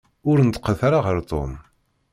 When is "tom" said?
1.29-1.51